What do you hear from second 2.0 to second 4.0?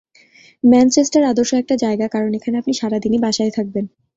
কারণ এখানে আপনি সারা দিনই বাসায় থাকবেন।